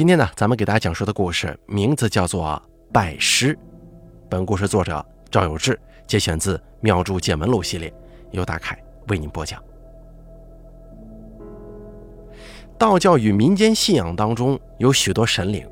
[0.00, 2.42] 今天呢，咱们给大家讲述的故事名字叫做
[2.90, 3.54] 《拜师》。
[4.30, 7.92] 本故事作者赵有志，节选自《妙珠见闻录》系列，
[8.30, 9.62] 由大凯为您播讲。
[12.78, 15.68] 道教与民间信仰当中有许多神灵，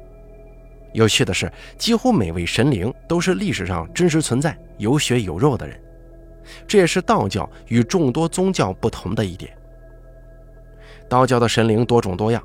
[0.92, 5.80] 有趣的是，几乎每位神灵都是历史上真实存在、有血有肉的人，
[6.66, 9.50] 这也是道教与众多宗教不同的一点。
[11.08, 12.44] 道教的神灵多种多样。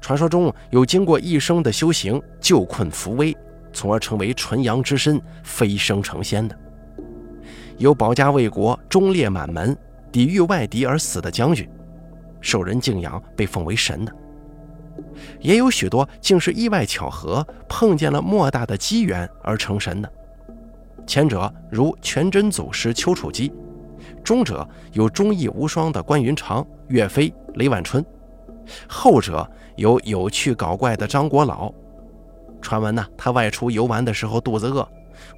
[0.00, 3.36] 传说中有经过一生的修行救困扶危，
[3.72, 6.56] 从而成为纯阳之身飞升成仙的；
[7.76, 9.76] 有保家卫国、忠烈满门、
[10.10, 11.68] 抵御外敌而死的将军，
[12.40, 14.12] 受人敬仰，被奉为神的；
[15.38, 20.10] 也有许多竟是意外巧合碰见了莫大的机缘而成神的。
[21.06, 23.52] 前者如全真祖师丘处机，
[24.24, 28.04] 中者有忠义无双的关云长、岳飞、雷万春。
[28.86, 31.72] 后者有有趣搞怪的张国老，
[32.60, 34.86] 传闻呢，他外出游玩的时候肚子饿，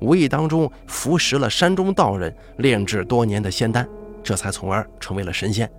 [0.00, 3.88] 无意当中服食了山中道人炼制多年的仙丹，
[4.22, 5.70] 这才从而成为了神仙。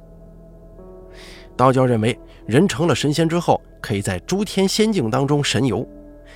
[1.57, 5.85] 道教认为，人成了神仙之后，可以在诸天仙境当中神游，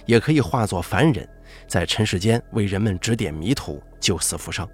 [0.05, 1.27] 也可以化作凡人，
[1.67, 4.67] 在尘世间为人们指点迷途、救死扶伤。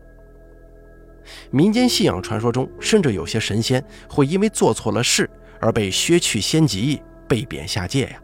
[1.51, 5.29] 民间信仰传说中，甚至有些神仙会因为做错了事。
[5.61, 8.21] 而被削去仙籍，被贬下界呀。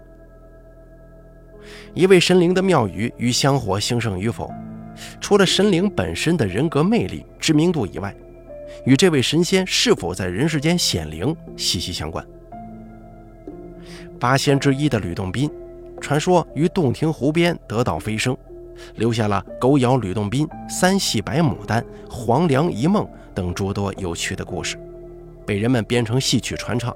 [1.94, 4.52] 一位神灵的庙宇与香火兴盛与否，
[5.20, 8.16] 除了神灵本身的人格魅力、知名度以外，
[8.86, 12.26] 与这位神仙是否在人世间显灵息息相关。
[14.20, 15.50] 八仙之一的吕洞宾，
[16.00, 18.36] 传说于洞庭湖边得道飞升，
[18.96, 24.78] 留下了“狗咬吕洞宾”“三戏白牡丹”“黄粱一梦”等诸多有趣的故事，
[25.46, 26.96] 被人们编成戏曲传唱。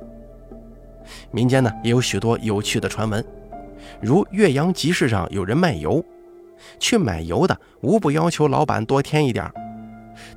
[1.31, 3.23] 民间呢也有许多有趣的传闻，
[4.01, 6.03] 如岳阳集市上有人卖油，
[6.79, 9.51] 去买油的无不要求老板多添一点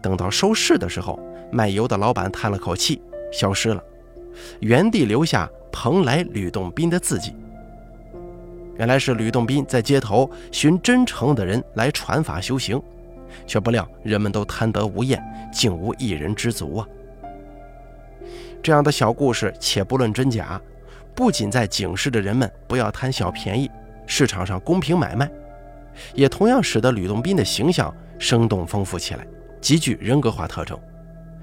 [0.00, 1.18] 等到收市的时候，
[1.52, 3.00] 卖油的老板叹了口气，
[3.32, 3.82] 消失了，
[4.60, 7.34] 原地留下“蓬莱吕洞宾”的字迹。
[8.78, 12.80] 原来是吕洞宾在街头寻真诚的人来传法修行，
[13.46, 15.22] 却不料人们都贪得无厌，
[15.52, 16.88] 竟无一人知足啊。
[18.66, 20.60] 这样的小故事，且不论真假，
[21.14, 23.70] 不仅在警示着人们不要贪小便宜，
[24.08, 25.30] 市场上公平买卖，
[26.14, 29.24] 也同样使得吕洞宾的形象生动丰富起来，
[29.60, 30.76] 极具人格化特征，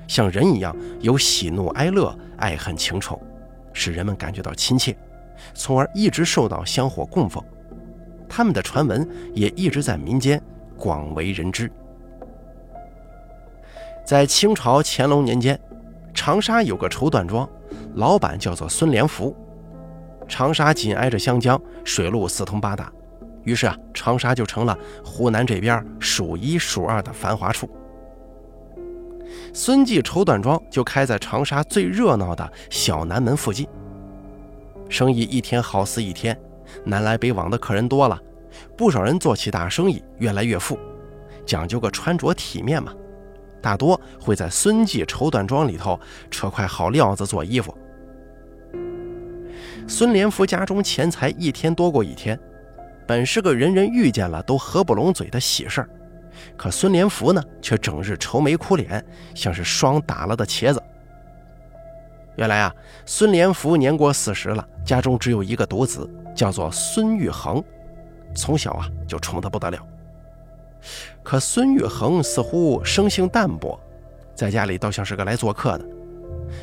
[0.06, 3.18] 像人一样有喜怒哀乐、爱恨情仇，
[3.72, 4.94] 使人们感觉到亲切，
[5.54, 7.42] 从而一直受到香火供奉。
[8.28, 10.42] 他们的传闻也一直在民间
[10.76, 11.72] 广为人知。
[14.06, 15.58] 在清朝乾隆年间。
[16.14, 17.50] 长沙有个绸缎庄，
[17.96, 19.36] 老板叫做孙连福。
[20.28, 22.92] 长沙紧挨着湘江，水路四通八达，
[23.44, 27.70] 于是啊，长沙就成了湖南这边数一数二的繁华处。
[29.52, 33.68] 孙记绸缎庄就开在长沙最热闹的小南门附近，
[34.88, 36.40] 生意一天好似一天，
[36.86, 38.20] 南来北往的客人多了，
[38.78, 40.80] 不少人做起大生意，越来越富，
[41.46, 42.94] 讲究个穿着体面嘛。
[43.64, 45.98] 大多会在孙记绸缎庄里头
[46.30, 47.76] 扯块好料子做衣服。
[49.88, 52.38] 孙连福家中钱财一天多过一天，
[53.08, 55.90] 本是个人人遇见了都合不拢嘴的喜事儿，
[56.58, 59.04] 可孙连福呢，却整日愁眉苦脸，
[59.34, 60.84] 像是霜打了的茄子。
[62.36, 62.74] 原来啊，
[63.06, 67.64] 孙连福年过四十了，家中只有一个独子，叫做孙玉衡，
[68.36, 69.80] 从小啊就宠得不得了。
[71.22, 73.80] 可孙玉衡似乎生性淡泊，
[74.36, 75.86] 在家里倒像是个来做客的。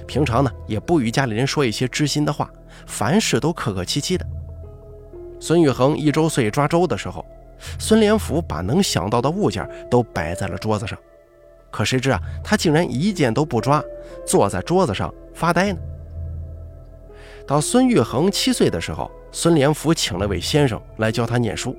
[0.06, 2.50] 平常呢，也不与家里人说一些知心的话，
[2.86, 4.26] 凡事都客客气气的。
[5.40, 7.24] 孙玉衡一周岁抓周的时候，
[7.78, 10.98] 孙连福把能想到的物件都摆在了桌子上，
[11.70, 13.82] 可谁知啊，他竟然一件都不抓，
[14.26, 15.78] 坐在桌子上发呆呢。
[17.46, 21.74] 到孙玉衡七岁的时候，孙连福请了位先生来教他念书。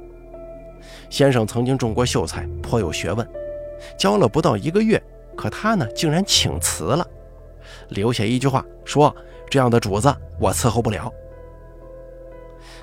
[1.12, 3.28] 先生曾经种过秀才，颇有学问，
[3.98, 5.00] 教了不到一个月，
[5.36, 7.06] 可他呢竟然请辞了，
[7.90, 9.14] 留下一句话说
[9.52, 11.12] ：“这样的主子我伺候不了。”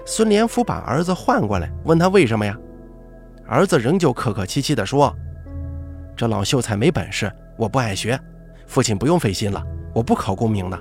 [0.04, 2.54] 孙连福把儿子唤过来，问他为什么呀？
[3.46, 5.10] 儿子仍旧客客气气地说
[6.14, 8.20] ：“这老秀才没本事，我不爱学，
[8.66, 9.64] 父亲不用费心了，
[9.94, 10.78] 我不考功名的。”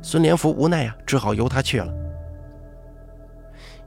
[0.00, 1.92] 孙连福无奈呀，只好由他去了。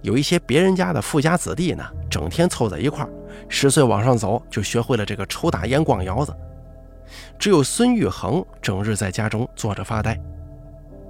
[0.02, 3.10] 有一些别人家的富家子弟呢，整天凑在一块儿，
[3.48, 6.34] 十岁往上走就学会了这个抽大烟、逛窑子。
[7.38, 10.20] 只有孙玉衡整日在家中坐着发呆，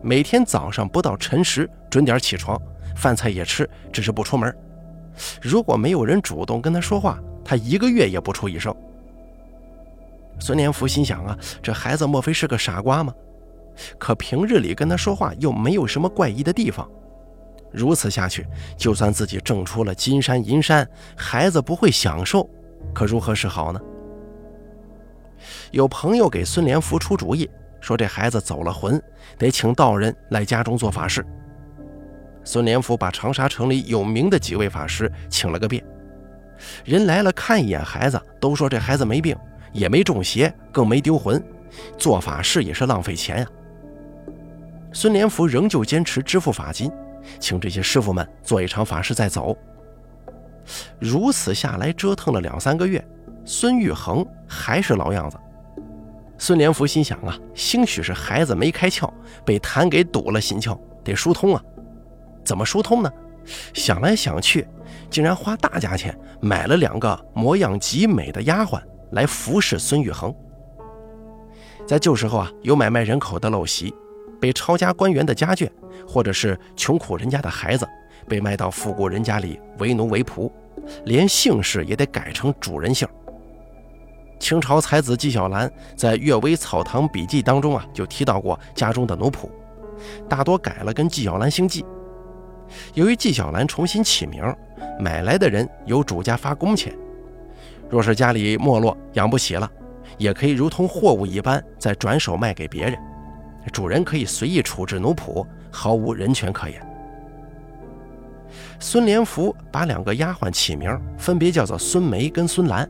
[0.01, 2.59] 每天早上不到辰时准点起床，
[2.95, 4.55] 饭菜也吃，只是不出门。
[5.41, 8.73] 如果没有人主动跟他说话，他一个月也不出一声。
[10.39, 13.13] 孙连福心想啊，这孩子莫非是个傻瓜吗？
[13.97, 16.89] 可平日里跟他说话又没有什么怪异的地方。
[17.71, 18.45] 如此下去，
[18.77, 22.49] 就算自己挣出了金山银山，孩子不会享受，
[22.93, 23.79] 可如何是好呢？
[25.71, 27.49] 有朋友给孙连福出主意，
[27.79, 29.01] 说这孩子走了魂，
[29.37, 31.25] 得请道人来家中做法事。
[32.43, 35.83] 孙连福把长沙城里有名的几位法师请了个遍，
[36.83, 39.37] 人来了看一眼孩子，都说这孩子没病，
[39.71, 41.41] 也没中邪，更没丢魂，
[41.97, 43.47] 做法事也是浪费钱呀。
[44.91, 46.91] 孙连福仍旧坚持支付法金。
[47.39, 49.55] 请这些师傅们做一场法事再走。
[50.99, 53.03] 如此下来，折腾了两三个月，
[53.43, 55.37] 孙玉衡还是老样子。
[56.37, 59.11] 孙连福心想啊，兴许是孩子没开窍，
[59.43, 61.61] 被痰给堵了心窍，得疏通啊。
[62.45, 63.11] 怎么疏通呢？
[63.73, 64.67] 想来想去，
[65.09, 68.79] 竟然花大价钱买了两个模样极美的丫鬟
[69.11, 70.33] 来服侍孙玉衡。
[71.87, 73.93] 在旧时候啊，有买卖人口的陋习。
[74.39, 75.69] 被抄家官员的家眷，
[76.07, 77.87] 或者是穷苦人家的孩子，
[78.27, 80.51] 被卖到富贵人家里为奴为仆，
[81.05, 83.07] 连姓氏也得改成主人姓。
[84.39, 89.49] 清朝才子纪晓岚在《阅微草堂笔记》当中啊，就提到过家中的奴仆，
[90.29, 91.85] 大多改了跟纪晓岚姓纪。
[92.93, 94.41] 由于纪晓岚重新起名，
[94.97, 96.95] 买来的人由主家发工钱，
[97.89, 99.69] 若是家里没落养不起了，
[100.17, 102.97] 也可以如同货物一般再转手卖给别人。
[103.71, 106.81] 主人可以随意处置奴仆，毫无人权可言。
[108.79, 112.89] 孙连福把两个丫鬟起名，分别叫做孙梅跟孙兰。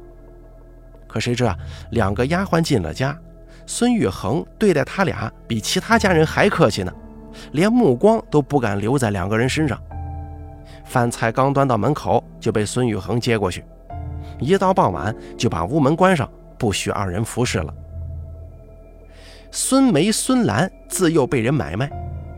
[1.07, 1.57] 可谁知啊，
[1.91, 3.17] 两个丫鬟进了家，
[3.65, 6.93] 孙玉衡对待他俩比其他家人还客气呢，
[7.51, 9.81] 连目光都不敢留在两个人身上。
[10.85, 13.65] 饭菜刚端到门口，就被孙玉衡接过去，
[14.39, 17.73] 一到傍晚就把屋门关上，不许二人服侍了。
[19.51, 21.89] 孙梅、孙兰自幼被人买卖，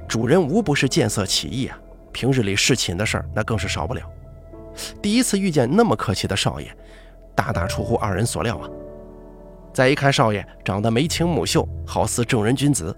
[0.07, 1.77] 主人无不是见色起意啊。
[2.13, 4.01] 平日里侍寝的事儿，那更是少不了。
[5.01, 6.73] 第一次遇见那么客气的少爷，
[7.35, 8.69] 大大出乎二人所料啊。
[9.73, 12.95] 再一看少爷长得眉清目秀，好似正人君子，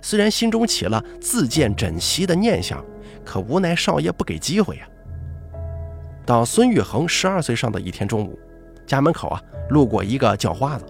[0.00, 2.82] 虽然心中起了自荐枕席的念想，
[3.24, 4.88] 可无奈少爷不给机会呀。
[6.24, 8.38] 到孙玉衡十二岁上的一天中午，
[8.86, 10.84] 家门口啊路过一个叫花子，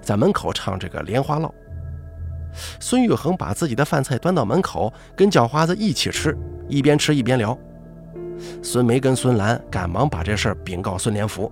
[0.00, 1.52] 在门口唱这个莲花落。
[2.78, 6.36] 孙玉衡把自己的饭菜端到门口，跟叫花子一起吃，
[6.68, 7.58] 一边吃一边聊。
[8.62, 11.50] 孙梅跟孙兰赶忙把这事儿禀告孙连福。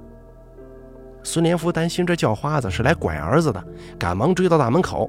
[1.22, 3.64] 孙连福担心这叫花子是来拐儿子的，
[3.99, 5.08] 赶忙追到大门口。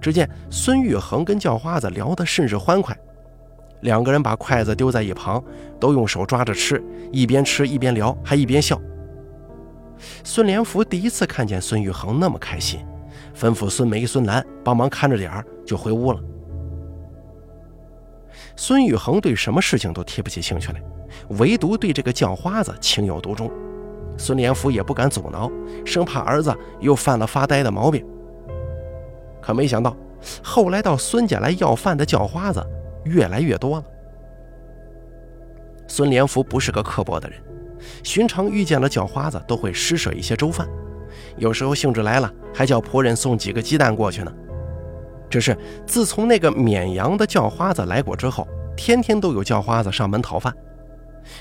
[0.00, 2.96] 只见孙玉衡跟叫花子聊得甚是欢快，
[3.82, 5.42] 两个人把筷子丢在一旁，
[5.78, 6.82] 都用手抓着吃，
[7.12, 8.80] 一边吃一边聊，还一边笑。
[10.24, 12.80] 孙连福第一次看见孙玉恒那么开心。
[13.36, 16.20] 吩咐孙梅、孙兰帮忙看着点儿，就回屋了。
[18.56, 20.82] 孙宇恒对什么事情都提不起兴趣来，
[21.38, 23.50] 唯独对这个叫花子情有独钟。
[24.16, 25.52] 孙连福也不敢阻挠，
[25.84, 28.02] 生怕儿子又犯了发呆的毛病。
[29.42, 29.94] 可没想到，
[30.42, 32.66] 后来到孙家来要饭的叫花子
[33.04, 33.84] 越来越多了。
[35.86, 37.38] 孙连福不是个刻薄的人，
[38.02, 40.66] 寻常遇见了叫花子，都会施舍一些粥饭。
[41.36, 44.32] 有时候兴致来了，还叫仆人送几个鸡蛋过去呢。
[45.28, 50.54] 只是自从那个绵阳的叫花子来过之后，天天都有叫花子上门讨饭。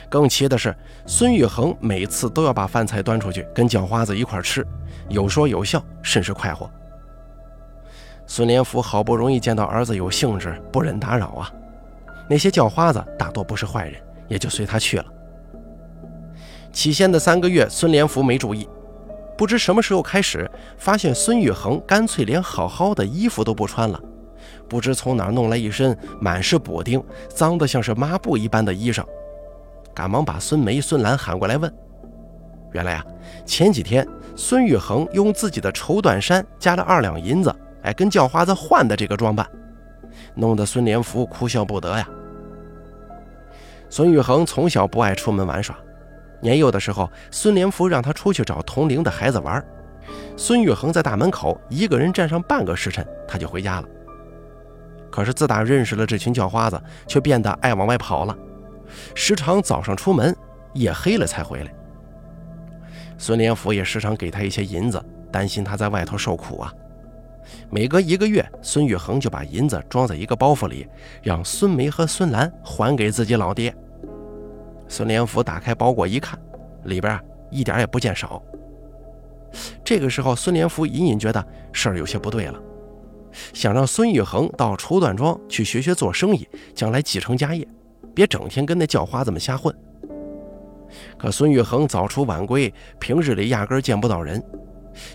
[0.09, 0.75] 更奇的是，
[1.05, 4.65] 孙玉衡每次都要把饭菜端出去跟叫花子一块吃，
[5.09, 6.69] 有说有笑，甚是快活。
[8.25, 11.51] 孙连福好不容易见到儿子有兴致，不忍打扰啊。
[12.27, 15.05] 那些叫花子大多不是坏人，也就随他去了。
[16.73, 18.67] 起先的三个月，孙连福没注意。
[19.37, 24.01] 不知什么时候开始，发现孙玉衡干脆连好好的衣服都不穿了，
[24.69, 29.03] 不知从哪弄来一身满是补丁、脏得像是抹布一般的衣裳，
[29.93, 31.73] 赶忙把孙梅、孙兰喊过来问。
[32.71, 33.05] 原来啊，
[33.45, 39.45] 前几天孙玉衡用自己的绸缎衫加了二两银子，哎，跟叫花子换的这个装扮，
[40.33, 42.07] 弄得孙连福哭笑不得呀。
[43.89, 45.75] 孙玉衡从小不爱出门玩耍。
[46.41, 49.63] 年幼的时候，孙连福让他出去找同龄的孩子玩。
[50.37, 53.87] 孙玉恒在大门口一个人站上半个时辰，他就回家了。
[55.09, 58.37] 可是自打认识了这群叫花子，却变得爱往外跑了，
[59.15, 60.35] 时常早上出门，
[60.73, 61.73] 夜黑了才回来。
[63.17, 65.01] 孙连福也时常给他一些银子，
[65.31, 66.73] 担心他在外头受苦啊。
[67.69, 70.85] 每隔一个月，孙玉恒就把银子装在一个包袱里，
[71.23, 73.73] 让孙梅和孙兰还给自己老爹。
[74.87, 76.39] 孙连福打开包裹一看，
[76.83, 78.41] 里边一点也不见少。
[79.83, 82.59] 这个时候，孙连福隐隐觉得事儿有些不对了，
[83.53, 87.67] 想让孙玉衡到绸缎庄去学学做生意，将来继承家业，
[88.13, 89.73] 别整天跟那叫花子们瞎混。
[91.17, 94.43] 可孙玉衡早出晚归，平日里压根见不到人。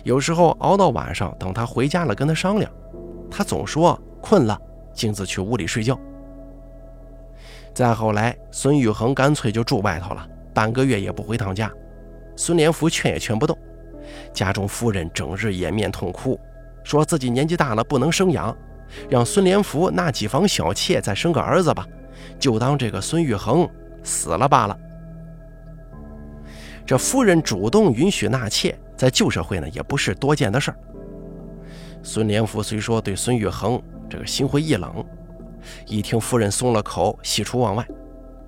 [0.03, 2.71] 有时候熬到晚上，等他回家了，跟他商量，
[3.29, 4.59] 他总说困了，
[4.93, 5.99] 径自去屋里睡觉。
[7.73, 11.71] 再后来，孙玉衡干脆就住外头了，半个月也不回趟家。
[12.35, 13.57] 孙连福劝也劝不动，
[14.33, 16.39] 家中夫人整日掩面痛哭，
[16.83, 18.55] 说自己年纪大了不能生养，
[19.09, 21.87] 让孙连福纳几房小妾，再生个儿子吧，
[22.39, 23.69] 就当这个孙玉衡
[24.03, 24.77] 死了罢了。
[26.85, 28.77] 这夫人主动允许纳妾。
[28.97, 30.77] 在旧社会呢，也不是多见的事儿。
[32.03, 35.03] 孙连福虽说对孙玉衡这个心灰意冷，
[35.87, 37.85] 一听夫人松了口，喜出望外，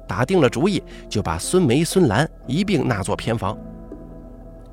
[0.08, 3.58] 打定了主意，就把孙梅、孙兰一并纳作偏房。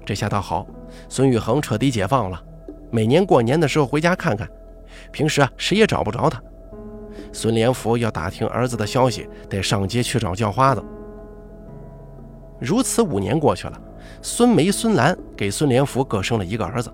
[0.05, 0.67] 这下倒好，
[1.09, 2.43] 孙玉衡彻底解放了，
[2.91, 4.49] 每年过年的时候回家看看，
[5.13, 6.43] 平时啊谁也找不着他。
[7.33, 10.83] 孙连福要打听儿子的消息，得上街去找叫花子。
[12.59, 13.81] 如此五年过去了。
[14.23, 16.93] 孙梅、孙兰给孙连福各生了一个儿子。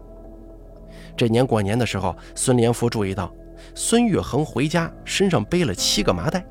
[1.16, 3.32] 这年过年的时候，孙连福注意到
[3.76, 6.42] 孙玉恒回家身上背了七个麻袋。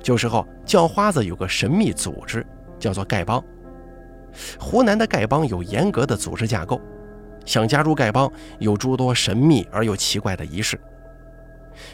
[0.00, 2.46] 旧时候，叫花子有个神秘组织，
[2.78, 3.42] 叫做丐帮。
[4.60, 6.80] 湖南的丐帮有严格的组织架构，
[7.44, 8.30] 想加入丐帮
[8.60, 10.80] 有诸多神秘而又奇怪的仪式。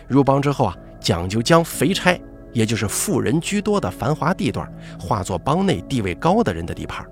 [0.06, 2.16] 入帮之后啊，讲究将肥差。
[2.52, 7.02] 也就是富人居多的繁华地段，化作帮内地位高的人的地盘，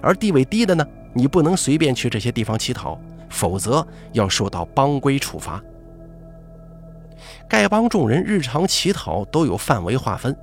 [0.00, 5.62] 而地位低的呢，你不能随便去这些地方乞讨，否则要受到帮规处罚。
[7.48, 10.36] 丐帮众人日常乞讨都有范围划分，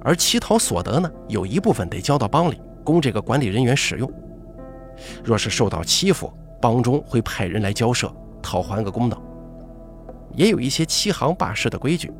[0.00, 4.10] 而乞讨所得呢，有一部分得交到帮里，供这个管理人员使用。
[5.24, 9.20] 若是受到欺负，帮中会派人来交涉，讨还个公道。
[10.34, 12.12] 也有一些欺行霸市的规矩。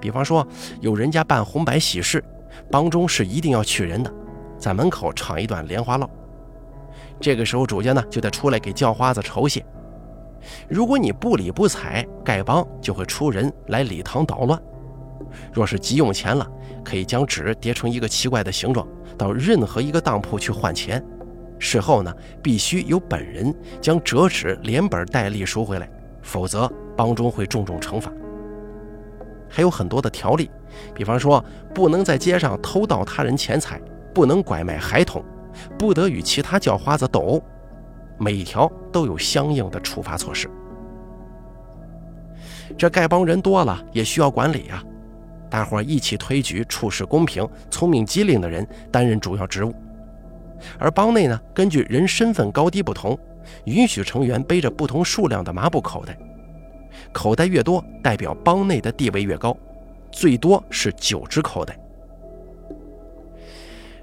[0.00, 0.46] 比方说，
[0.80, 2.22] 有人家办红白喜事，
[2.70, 4.12] 帮中是一定要去人的，
[4.58, 6.08] 在门口唱一段莲花落。
[7.20, 9.64] 这个时候，主家呢就得出来给叫花子酬谢。
[10.68, 14.60] 如果你不理不睬，丐帮就会出人来礼堂捣乱。
[15.52, 16.46] 若是急用钱了，
[16.84, 21.02] 可以将纸叠成一个奇怪的形状，到任何一个当铺去换钱。
[21.58, 25.88] 事后呢，必须由本人将折纸连本带利赎回来，
[26.22, 28.12] 否则帮中会重重惩罚。
[29.48, 30.50] 还有很多的条例，
[30.92, 31.42] 比方说
[31.72, 33.80] 不能在街上偷盗他人钱财，
[34.12, 35.22] 不能拐卖孩童，
[35.78, 37.42] 不得与其他叫花子斗，
[38.18, 40.50] 每一条都有相应的处罚措施。
[42.78, 44.82] 这丐帮人多了，也需要管理呀，
[45.50, 49.74] 大伙一起推举处事公平、聪明机灵的人担任主要职务，
[50.78, 53.18] 而帮内呢，根据人身份高低不同，
[53.64, 56.16] 允许成员背着不同数量的麻布口袋。
[57.12, 59.56] 口袋越多，代表帮内的地位越高，
[60.10, 61.78] 最多是九只口袋。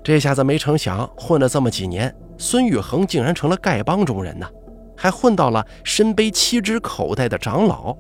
[0.04, 4.50] 这下子没成想，混了这么几年，孙玉恒竟然成了丐帮中人呢，
[4.96, 7.96] 还混到了身背七只口袋的长老。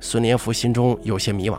[0.00, 1.58] 孙连福心中有些迷惘，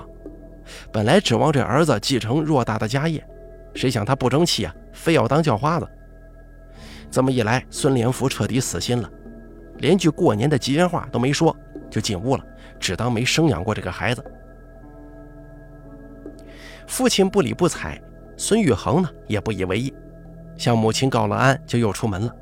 [0.91, 3.25] 本来指望这儿子继承偌大的家业，
[3.73, 5.87] 谁想他不争气啊，非要当叫花子。
[7.09, 9.09] 这么一来，孙连福彻底死心了，
[9.77, 11.55] 连句过年的吉祥话都没说。
[11.89, 12.43] 就进屋了，
[12.81, 14.23] 只当没生养过这个孩子。
[16.85, 17.99] 父亲不理不睬，
[18.37, 19.93] 孙玉恒呢也不以为意，
[20.55, 22.33] 向母亲告了安，就又出门了。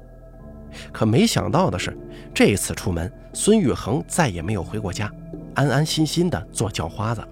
[0.92, 1.98] 可没想到的是，
[2.34, 5.10] 这次出门，孙玉恒再也没有回过家，
[5.54, 7.24] 安安心心的做叫花子。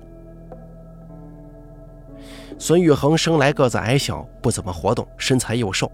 [2.57, 5.91] 孙玉恒生来个子矮小，不怎么活动，身材又瘦，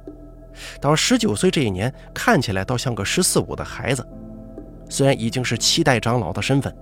[0.79, 4.07] 到十九岁这一年，看起来倒像个十四五的孩子。
[4.87, 6.75] 虽然已经是七代长老的身份，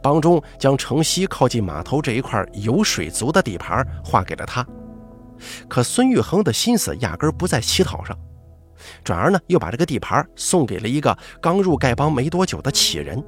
[0.00, 4.64] 帮中将城西靠近码头这一块有水族的地盘划给了他，
[5.68, 8.16] 可孙玉衡的心思压根不在乞讨上，
[9.04, 13.22] 转而呢又把这个地盘送给了一个刚入丐帮没多久的乞人。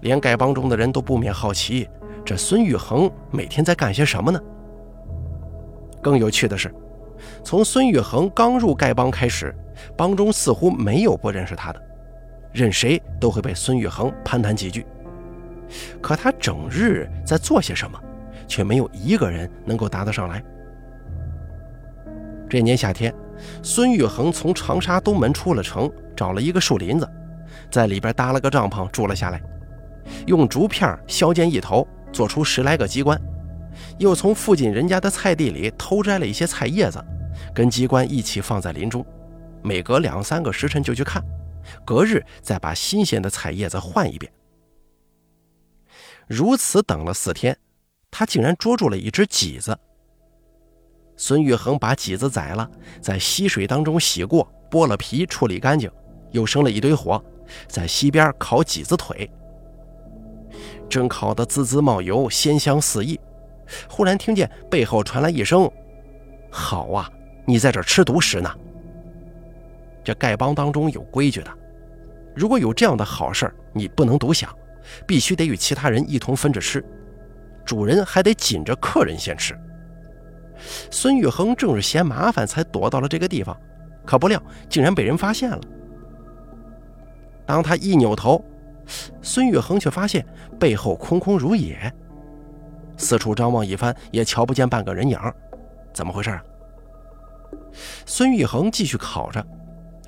[0.00, 1.88] 连丐帮中的人都不免好奇，
[2.24, 4.40] 这孙玉衡每天在干些什么呢？
[6.02, 6.72] 更有趣的是，
[7.42, 9.54] 从孙玉衡刚入丐帮开始，
[9.96, 11.82] 帮中似乎没有不认识他的。
[12.52, 14.86] 任谁都会被孙玉衡攀谈几句，
[16.00, 17.98] 可他整日在做些什么，
[18.46, 20.44] 却没有一个人能够答得上来。
[22.48, 23.12] 这年夏天，
[23.62, 27.08] 孙玉衡从长沙东门出了城，找了一个树林子，
[27.70, 29.42] 在里边搭了个帐篷住了下来，
[30.26, 33.20] 用竹片削尖一头，做出十来个机关，
[33.98, 37.02] 又从附近人家的菜地里偷摘了一些菜叶子，
[37.54, 39.04] 跟机关一起放在林中，
[39.62, 41.22] 每隔两三个时辰就去看，
[41.84, 44.30] 隔日再把新鲜的菜叶子换一遍。
[46.28, 47.56] 如此等了四天，
[48.10, 49.76] 他竟然捉住了一只麂子。
[51.16, 52.68] 孙玉衡把麂子宰了，
[53.00, 55.90] 在溪水当中洗过，剥了皮，处理干净，
[56.32, 57.22] 又生了一堆火，
[57.68, 59.30] 在溪边烤麂子腿。
[60.88, 63.18] 正烤得滋滋冒油，鲜香四溢，
[63.88, 65.70] 忽然听见背后传来一声
[66.50, 67.10] ：“好啊，
[67.46, 68.52] 你在这吃独食呢！”
[70.04, 71.50] 这丐帮当中有规矩的，
[72.34, 74.54] 如果有这样的好事你不能独享，
[75.06, 76.84] 必须得与其他人一同分着吃，
[77.64, 79.58] 主人还得紧着客人先吃。
[80.90, 83.56] 孙玉衡正是嫌麻烦，才躲到了这个地方，
[84.04, 85.60] 可不料竟然被人发现了。
[87.46, 88.42] 当他一扭头，
[89.20, 90.24] 孙玉衡却发现
[90.58, 91.92] 背后空空如也，
[92.96, 95.18] 四处张望一番，也瞧不见半个人影。
[95.92, 96.42] 怎么回事啊？
[98.06, 99.44] 孙玉衡继续烤着，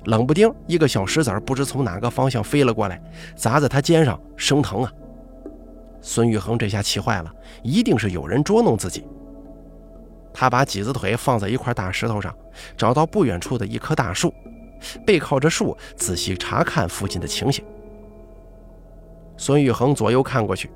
[0.05, 3.01] 冷不丁一个小石子不知从哪个方向飞了过来，
[3.35, 4.91] 砸在他肩上，生疼啊！
[6.01, 7.31] 孙玉衡这下气坏了，
[7.63, 9.05] 一定是有人捉弄自己。
[10.33, 12.35] 他把几子腿放在一块大石头上，
[12.75, 14.33] 找到不远处的一棵大树，
[15.05, 17.63] 背靠着树，仔细查看附近的情形。
[19.37, 20.69] 孙玉恒左右看过去，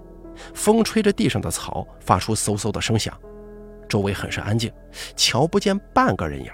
[0.53, 3.15] 风吹着地上的草，发出嗖嗖的声响，
[3.87, 4.71] 周围很是安静，
[5.15, 6.51] 瞧不见半个人影。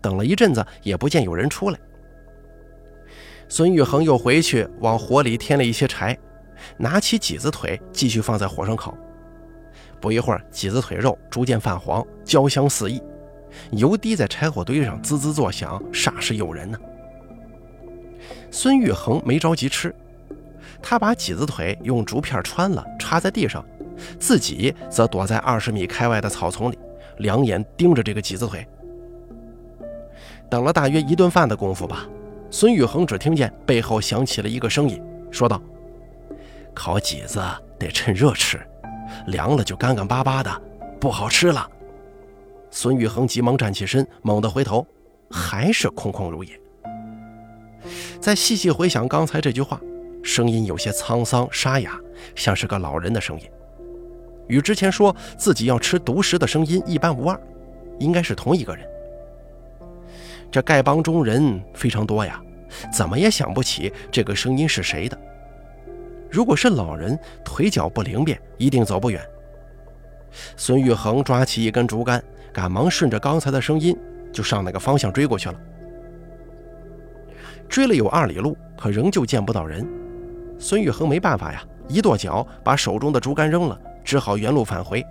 [0.00, 1.78] 等了一阵子，也不见有人出来。
[3.48, 6.18] 孙玉恒又回去往火里添了一些柴，
[6.76, 8.96] 拿起几子腿继续放在火上烤。
[10.02, 13.00] 不一会儿，麂子腿肉逐渐泛黄，焦香四溢，
[13.70, 16.76] 油滴在柴火堆上滋滋作响，煞是诱人呢。
[18.50, 19.94] 孙玉衡没着急吃，
[20.82, 23.64] 他把几子腿用竹片穿了，插在地上，
[24.18, 26.76] 自己则躲在二十米开外的草丛里，
[27.18, 28.66] 两眼盯着这个几子腿。
[30.50, 32.08] 等了大约一顿饭的功夫吧，
[32.50, 35.00] 孙玉衡只听见背后响起了一个声音，
[35.30, 35.62] 说道
[36.74, 37.40] ：“烤几子
[37.78, 38.60] 得趁热吃。”
[39.26, 40.62] 凉了就干干巴巴的，
[41.00, 41.68] 不好吃了。
[42.70, 44.86] 孙玉恒急忙站起身，猛地回头，
[45.30, 46.58] 还是空空如也。
[48.20, 49.80] 再细细回想刚才这句话，
[50.22, 51.98] 声音有些沧桑沙哑，
[52.34, 53.46] 像是个老人的声音，
[54.46, 57.38] 与之前说自己要吃独食的声音一般无二，
[57.98, 58.86] 应该是同一个人。
[60.50, 62.40] 这丐帮中人非常多呀，
[62.92, 65.18] 怎么也想不起这个声音是谁的。
[66.32, 69.20] 如果是老人，腿脚不灵便，一定走不远。
[70.56, 73.94] 孙玉衡抓起一根竹竿，赶忙顺着刚才的声音
[74.32, 75.54] 就上那个方向追过去了。
[77.68, 79.86] 追了有二里路，可仍旧见不到人。
[80.58, 85.04] 孙玉衡没办法呀，一跺脚把手中的竹竿扔了，只好原路返回。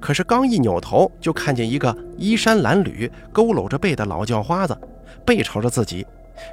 [0.00, 4.74] 可是刚一扭头，就看见一个衣衫褴褛、佝偻着背的老叫花子，
[5.26, 6.06] 背朝着自己，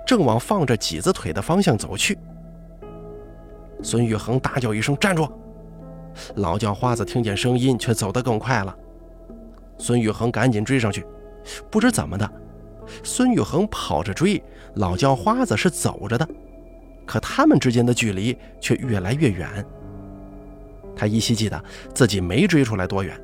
[0.05, 2.17] 正往放着麂子腿的方向走去。
[3.81, 5.27] 孙玉衡大叫一声：“站住！”
[6.35, 8.75] 老叫花子听见声音，却走得更快了。
[9.77, 11.05] 孙玉衡赶紧追上去，
[11.69, 12.29] 不知怎么的，
[13.03, 14.41] 孙玉衡跑着追，
[14.75, 16.27] 老叫花子是走着的，
[17.05, 19.65] 可他们之间的距离却越来越远。
[20.95, 21.63] 他依稀记得
[21.95, 23.19] 自己没追出来多远，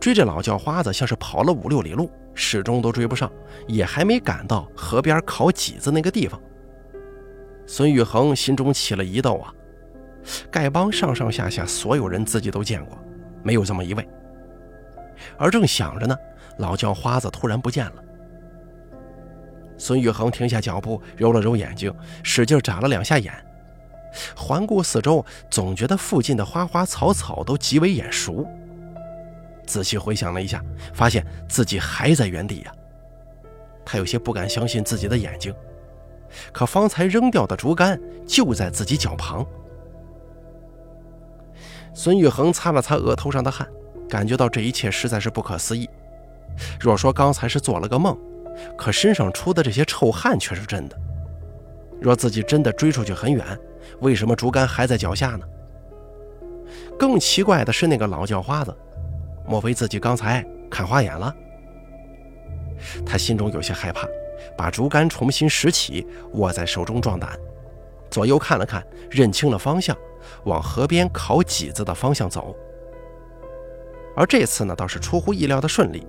[0.00, 3.30] 追着老叫花子像是跑了五六里路，始终都追不上，
[3.66, 6.40] 也还没赶到河边烤麂子那个地方。
[7.66, 9.52] 孙玉衡心中起了疑窦啊！
[10.50, 12.98] 丐帮上上下下所有人自己都见过，
[13.42, 14.08] 没有这么一位。
[15.36, 16.16] 而正想着呢，
[16.58, 17.94] 老叫花子突然不见了。
[19.78, 23.32] 孙玉衡停下脚步，揉了揉眼睛，使劲眨了两下眼，
[24.36, 28.46] 环顾四周，总觉得附近的花花草草都极为眼熟。
[29.66, 32.72] 仔细回想了一下，发现自己还在原地呀。
[33.84, 35.52] 他有些不敢相信自己的眼睛，
[36.52, 39.44] 可方才扔掉的竹竿就在自己脚旁。
[41.94, 43.66] 孙玉恒擦了擦额头上的汗，
[44.08, 45.88] 感觉到这一切实在是不可思议。
[46.80, 48.16] 若说刚才是做了个梦，
[48.76, 50.98] 可身上出的这些臭汗却是真的。
[52.00, 53.44] 若自己真的追出去很远，
[54.00, 55.46] 为什么竹竿还在脚下呢？
[56.98, 58.74] 更奇怪的是那个老叫花子，
[59.46, 61.34] 莫非自己刚才看花眼了？
[63.06, 64.06] 他心中有些害怕，
[64.56, 67.30] 把竹竿重新拾起，握在手中壮胆，
[68.12, 69.96] 左右看了看，认清了方向。
[70.44, 72.54] 往河边烤麂子的方向走，
[74.14, 76.06] 而这次呢，倒是出乎意料的顺利。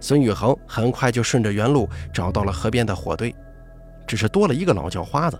[0.00, 3.34] 孙玉衡很快就顺着原路找到了河边的火堆，
[4.06, 5.38] 只是多了一个老叫花子，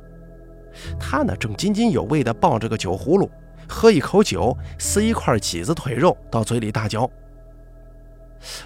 [1.01, 3.31] 他呢正津津有味地抱着个酒葫芦，
[3.67, 7.11] 喝一口酒，撕一块麂子腿肉到嘴里大嚼。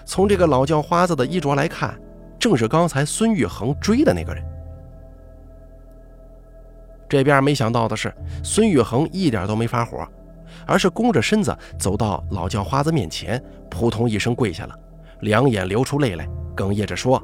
[0.05, 1.96] 从这个老叫花子的衣着来看，
[2.37, 4.44] 正是刚才孙玉衡追的那个人。
[7.09, 10.07] 这边没想到的是，孙玉恒一点都没发火，
[10.66, 14.79] 而是弓着身子走到老叫花子面前，扑通一声跪下了，
[15.21, 17.23] 两眼流出泪来，哽咽着说：“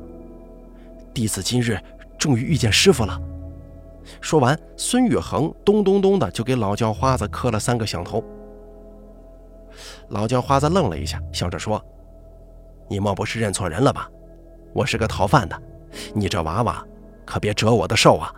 [1.13, 1.79] 弟子今日
[2.17, 3.21] 终于遇见师傅了。”
[4.21, 8.23] 说完，孙玉恒咚咚咚的就给老叫花子磕了三个响头。
[10.09, 11.83] 老叫花子愣了一下，笑着说
[12.89, 14.09] ：“你莫不是认错人了吧？
[14.73, 15.61] 我是个逃犯的，
[16.15, 16.85] 你这娃娃
[17.25, 18.33] 可别折我的寿啊！”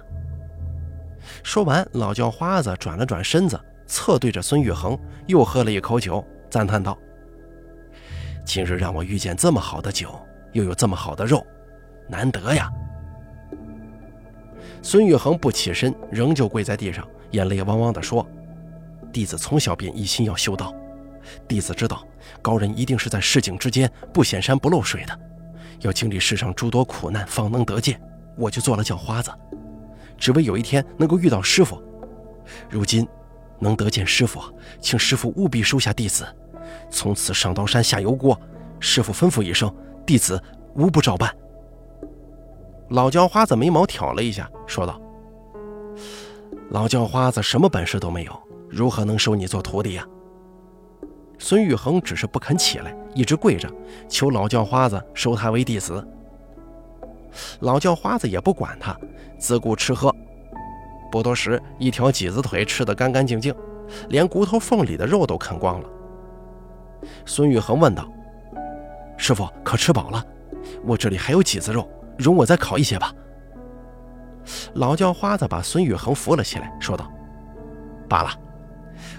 [1.45, 6.99] 说完，老叫花子转了转身子，侧对着孙玉衡，又喝了一口酒，赞叹道
[8.47, 10.19] ：“今日让我遇见这么好的酒，
[10.53, 11.47] 又有这么好的肉，
[12.09, 12.73] 难得呀！”
[14.81, 18.27] 孙玉衡不起身，仍旧跪在地上，眼泪汪汪地说
[19.13, 20.75] ：“弟子从小便一心要修道，
[21.47, 22.03] 弟子知道
[22.41, 25.17] 高人一定是在市井之间不显山不漏水的，
[25.81, 28.01] 要经历世上诸多苦难方能得见，
[28.35, 29.31] 我就做了叫花子。”
[30.17, 31.83] 只为有一天能够遇到师傅，
[32.69, 33.07] 如今
[33.59, 34.41] 能得见师傅，
[34.81, 36.27] 请师傅务必收下弟子，
[36.91, 38.39] 从此上刀山下油锅，
[38.81, 39.75] 师傅吩咐一声，
[40.07, 40.41] 弟子
[40.75, 41.35] 无不照办。
[42.89, 45.01] 老叫花子眉毛挑了一下，说道
[46.71, 50.07] ：“老叫花子什么本事都没有，如何能收你做徒弟呀？”
[51.39, 53.69] 孙玉衡只是不肯起来，一直跪着
[54.09, 56.07] 求老叫花子收他为弟子。
[57.61, 58.97] 老叫花子也不管他，
[59.39, 60.15] 自顾吃喝。
[61.11, 63.55] 不多时，一条麂子腿吃得干干净净，
[64.09, 65.89] 连骨头缝里的肉都啃光了。
[67.25, 68.11] 孙玉衡问道
[69.17, 70.25] ：“师傅可吃饱了？
[70.85, 73.13] 我这里还有麂子肉，容我再烤一些吧。”
[74.75, 77.11] 老叫花子把孙玉衡扶了起来，说道
[78.09, 78.31] ：“罢了，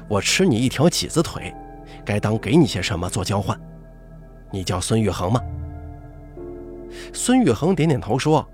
[0.08, 1.54] 我吃你一条麂子腿，
[2.06, 3.60] 该当给你些什么做交换？
[4.52, 5.40] 你叫孙玉衡吗？”
[7.14, 8.48] 孙玉恒点点头说：“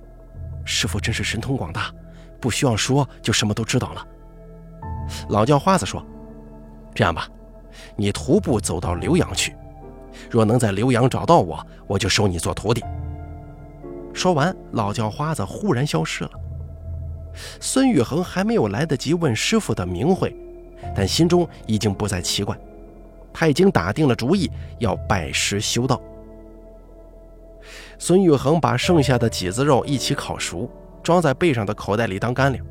[0.65, 1.93] 师傅真是神通广大，
[2.39, 4.07] 不需要说就什么都知道了。”
[5.29, 6.05] 老叫花子说
[6.95, 7.27] ：“这样吧，
[7.95, 9.55] 你徒步走到浏阳去，
[10.29, 12.83] 若能在浏阳找到我，我就收你做徒弟。”
[14.13, 16.31] 说完，老叫花子忽然消失了。
[17.61, 20.35] 孙玉恒还没有来得及问师傅的名讳，
[20.93, 22.57] 但心中已经不再奇怪，
[23.31, 26.01] 他已经打定了主意要拜师修道。
[28.03, 30.67] 孙玉恒把剩下的几子肉一起烤熟，
[31.03, 32.65] 装在背上的口袋里当干粮。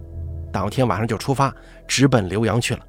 [0.51, 1.55] 当天晚上就出发，
[1.87, 2.81] 直奔浏阳去了。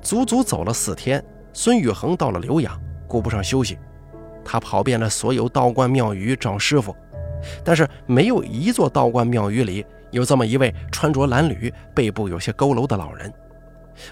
[0.00, 2.74] 足足走了四天，孙玉恒到了浏阳，
[3.06, 3.76] 顾不上休息，
[4.42, 6.96] 他跑遍了所有道观庙宇找师傅，
[7.62, 13.30] 但是没有一座道观庙宇里有这么一位穿着褴褛、背部有些佝偻的老人。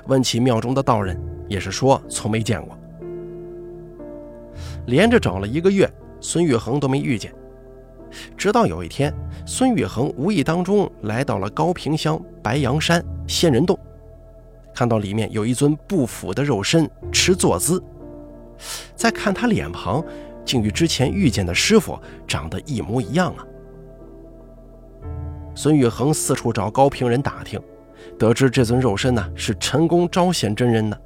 [0.04, 2.78] 问起庙中的道人，也是说从没见过。
[4.84, 5.90] 连着找了一个月。
[6.20, 7.32] 孙玉衡都没遇见，
[8.36, 9.12] 直到有一天，
[9.46, 13.78] 孙玉衡无意当中来到了高平乡白杨山仙人洞，
[14.74, 17.82] 看到里面有一尊不腐的肉身持坐姿，
[18.94, 20.04] 再看他脸庞，
[20.44, 23.46] 竟与之前遇见的师傅长得一模一样啊！
[25.54, 27.60] 孙玉衡四处找高平人打听，
[28.18, 30.96] 得知这尊肉身呢是陈公招贤真人呢，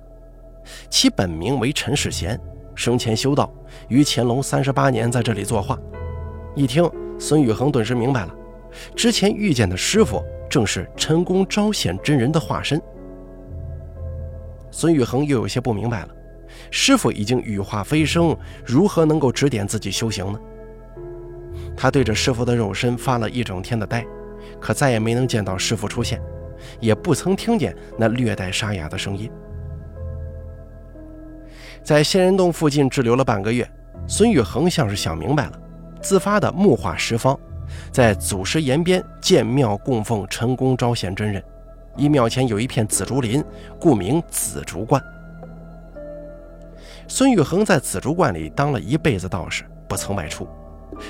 [0.90, 2.38] 其本名为陈世贤。
[2.74, 3.52] 生前修道，
[3.88, 5.78] 于乾隆三十八年在这里作画。
[6.54, 8.34] 一听，孙宇恒顿时明白了，
[8.94, 12.80] 之前遇见的师傅正是陈公招显真人的化身。
[14.70, 16.08] 孙宇恒又有些不明白了，
[16.70, 20.40] 师傅已经羽化飞升，如何能够指点自己修行呢？
[21.76, 24.04] 他对着师傅的肉身发了一整天的呆，
[24.60, 26.20] 可再也没能见到师傅出现，
[26.80, 29.30] 也不曾听见那略带沙哑的声音。
[31.84, 33.70] 在仙人洞附近滞留了半个月，
[34.08, 35.60] 孙玉恒像是想明白了，
[36.00, 37.38] 自发的木化十方，
[37.92, 41.44] 在祖师岩边建庙供奉陈公招贤真人。
[41.94, 43.44] 因庙前有一片紫竹林，
[43.78, 45.00] 故名紫竹观。
[47.06, 50.48] 孙玉恒在紫竹观里当了一辈子道士，不曾外出，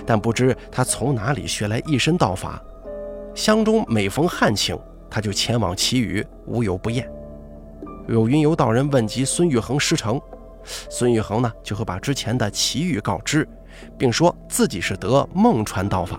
[0.04, 2.60] 但不知他从哪里学来一身道法。
[3.32, 4.76] 乡中每逢旱情，
[5.08, 7.08] 他就前往祈雨，无有不厌。
[8.08, 10.20] 有云游道人问及孙玉恒师承。
[10.64, 13.46] 孙玉衡呢，就会把之前的奇遇告知，
[13.98, 16.18] 并说自己是得孟传道法。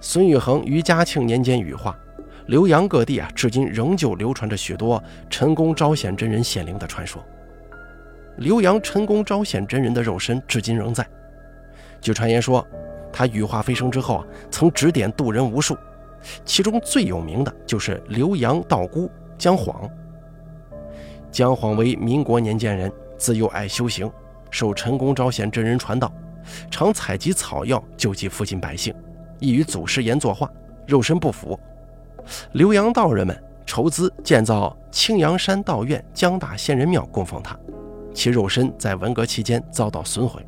[0.00, 1.94] 孙玉衡于嘉庆年间羽化，
[2.48, 7.22] 浏阳各地啊，至今仍旧流传着许多陈公招显真人显灵的传说。
[8.38, 11.06] 浏阳陈公招显真人的肉身至今仍在。
[12.00, 12.66] 据传言说，
[13.12, 15.76] 他羽化飞升之后啊，曾指点渡人无数，
[16.46, 19.90] 其中最有名的就是浏阳道姑姜晃。
[21.30, 24.10] 姜晃为民国年间人，自幼爱修行，
[24.50, 26.12] 受陈公招显真人传道，
[26.70, 28.92] 常采集草药救济附近百姓，
[29.38, 30.50] 亦与祖师爷作画，
[30.86, 31.58] 肉身不腐。
[32.54, 37.56] 浏阳道人们筹资建造青阳山道院姜大仙人庙供奉他，
[38.12, 40.44] 其肉身在文革期间遭到损毁，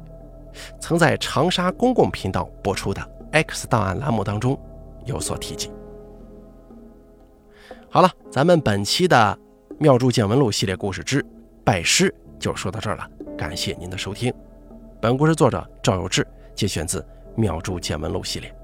[0.80, 4.58] 曾在长沙公共频道播出的《X 档案》栏目当中
[5.04, 5.70] 有所提及。
[7.88, 9.38] 好了，咱们本期的。
[9.82, 11.26] 《妙著见闻录》系列故事之
[11.64, 13.04] 拜师就说到这儿了，
[13.36, 14.32] 感谢您的收听。
[15.00, 17.00] 本故事作者赵有志，节选自
[17.34, 18.54] 《妙著见闻录》系列。